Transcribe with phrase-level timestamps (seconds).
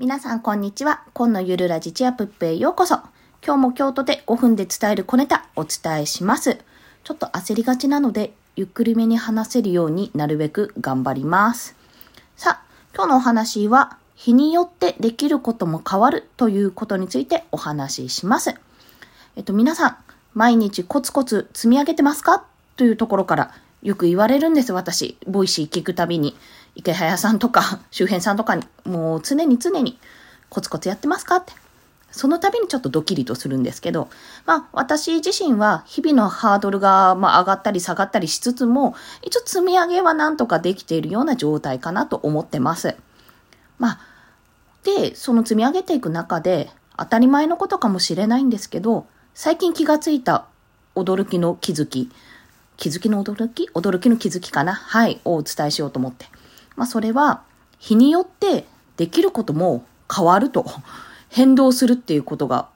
[0.00, 1.02] 皆さんこんにちは。
[1.12, 3.00] 今のゆるラジチアプップへようこそ。
[3.44, 6.56] 今日も京都で5分で伝える小ネタお伝えします。
[7.02, 11.74] ちょっと焦りがちなので、ゆっくりめに話せるようになるべく頑張ります。
[12.36, 12.64] さあ、
[12.94, 18.54] 今日のお話は、日によってできることも変わるということについてお話しします。
[19.34, 19.96] えっと、皆さん、
[20.32, 22.44] 毎日コツコツ積み上げてますか？
[22.76, 23.50] というところから
[23.82, 25.16] よく言われるんです、私。
[25.26, 26.36] Voicy 聞くたびに。
[26.74, 29.98] 池早さんとか、 周辺さんとかに、もう常に常に
[30.48, 31.52] コツコツやってますかって。
[32.10, 34.08] その度にちょっとドキリとするんですけど、
[34.46, 42.96] まあ私自身は日々のハードルがまあ上がったり下がったりしつつも、一応積み上げはなんとかできているような状態かなと思ってます。
[43.78, 44.00] まあ、
[44.84, 50.46] で、その積み上げていく中で、当たり前のことかもしれないんですけど、最近気がついた
[50.96, 52.10] 驚きの気づき、
[52.78, 53.68] 気づきの驚き？
[53.74, 54.72] 驚きの気づきかな？
[54.72, 56.26] はい、をお伝えしようと思って。
[56.76, 57.42] まあそれは、
[57.80, 60.64] 日によってできることも変わると。
[61.28, 62.68] 変動するっていうことが、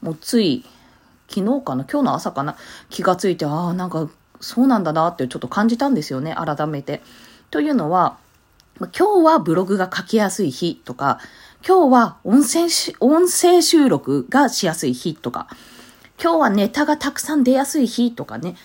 [0.00, 0.64] もうつい、
[1.28, 1.84] 昨日かな？
[1.84, 2.56] 今日の朝かな？
[2.88, 4.08] 気がついて、ああ、なんか、
[4.40, 7.02] そうなんだなってちょっと感じたんですよね、改めて。
[7.50, 8.16] というのは、
[8.78, 11.20] 今日はブログが書きやすい日とか、
[11.66, 12.68] 今日は音声、
[13.00, 15.48] 音声収録がしやすい日とか、
[16.20, 18.56] 今日はネタがたくさん出やすい日とかね、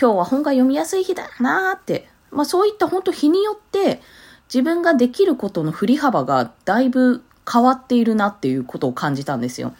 [0.00, 4.00] 今日は本が読みやすい日だなーって、まあそういった本当日によって
[4.48, 9.74] 自分ができることの振り幅がだいぶ変わっているなっていうことを感じたんですよ。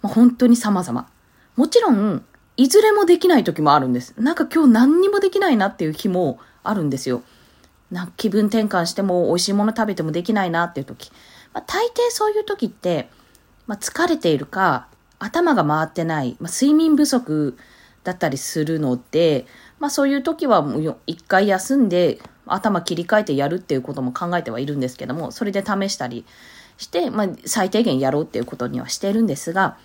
[0.00, 1.06] まあ、本当に様々。
[1.54, 2.24] もちろん、
[2.56, 4.14] いずれもできない時もあるんです。
[4.16, 7.22] なんか今日何にもできないなっていう日もあるんですよ。
[7.90, 11.10] な気分転換しても美味しいもの食べてもできないなっていう時。
[11.52, 13.10] まあ、大抵そういう時って、
[13.66, 17.58] まあ、疲れているか、頭が回ってない、まあ、睡眠不足
[18.06, 19.46] だったりするので、
[19.78, 26.24] まあそういう時はもう一回休んで頭切り替えてやるっていうことも考えてはいるんですけども、それで試したり
[26.78, 29.76] して、まあ最低限やろうっていうことにはしてるんですが、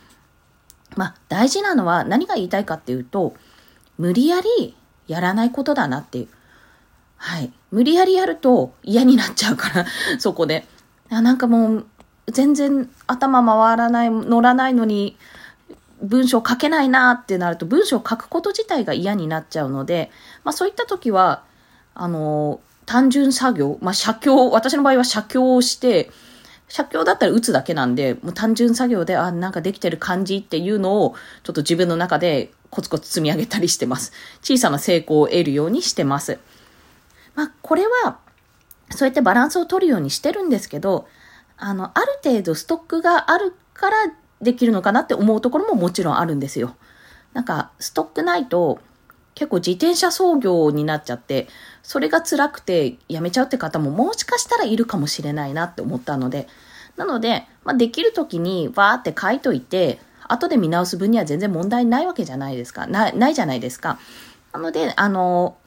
[0.96, 3.34] まあ大事なのは何が言いたいかっていうと、
[3.98, 4.76] 無理やり
[5.08, 6.28] やらないことだなっていう。
[7.18, 7.52] はい。
[7.72, 9.86] 無理やりやると嫌になっちゃうから、
[10.20, 10.68] そこで。
[11.10, 11.86] あなんかもう
[12.32, 15.18] 全然頭回らない、乗らないのに、
[16.02, 20.12] 文章書けないなってなると文章を書くこと自体が嫌になっちゃうので、
[20.44, 21.44] まあそういった時は、
[21.94, 26.10] あの、単純作業、まあ写経、私の場合は写経をして、
[26.68, 34.14] 写経だったら打つだけなんで、もう単純作業で、あ、なんかできてる感じっていうのを、ちょっと自分の中でコツコツ積み上げたりしてます。
[34.42, 36.40] 小さな成功を得るようにしてます。
[37.36, 38.20] まあこれは、
[38.90, 41.08] そうやってバランスを取るようにしてるんですけど、
[41.58, 43.98] あの、ある程度ストックがあるから
[44.42, 46.76] できるのかなって思うところももちろんあるんですよ。
[47.34, 48.80] なんか、ストックないと、
[49.34, 51.48] 結構自転車操業になっちゃって、
[51.84, 56.48] それが辛くてやめちゃうって方ももしかしたらいるかもしれないなって思ったので、
[56.98, 62.88] なので、まあ、できる時にわーって書いといて、後で見直す分には全然問題ないわけじゃないですか。
[62.88, 64.00] なないじゃないですか。
[64.54, 65.58] なので、あの、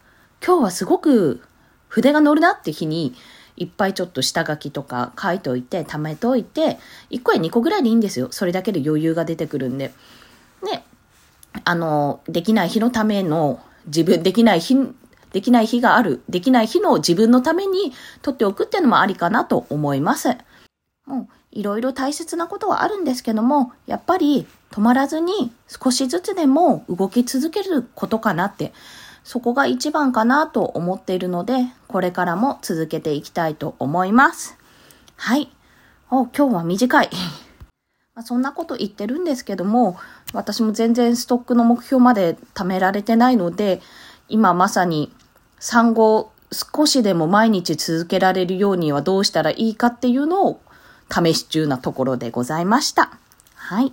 [0.45, 1.43] 今日はすごく
[1.89, 3.15] 筆が乗るなって日に、
[3.57, 6.79] いっぱいちょっと下書きとか書いといて、貯めといて、
[7.11, 8.29] 1個や2個ぐらいでいいんですよ。
[8.31, 9.93] それだけで余裕が出てくるんで。
[10.63, 10.85] ね、
[11.65, 14.77] あの、できない日のための、自分、できない日、
[15.33, 20.37] できない日がある、できない日の自分のために取っておくっていうのもありかなと思います。
[21.07, 28.73] もう、いろいろ大切なことはあるんですけども、やっぱり止まらずに少しずつでも動き続けることかなって、
[29.25, 34.57] そこが一番かなと思っているので、これからも続けていきたいと思います。
[35.17, 35.51] はい。
[36.11, 37.11] お、今日は短い。
[38.15, 39.97] まあ、そんなこと言ってるんですけども、
[40.35, 43.81] 私も全然ストックの目標まで貯められてないので、
[44.29, 45.13] 今まさに
[45.59, 50.61] 産後少しでも毎日続けられるようにはどうしたらいいかっていうのを
[51.11, 53.11] 試し中なところでございました。
[53.55, 53.93] はい。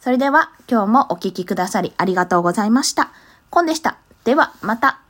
[0.00, 3.10] それでは今日もお聴きくださりありがとうございました。
[3.50, 4.07] コンでした。
[4.24, 5.00] ではまた。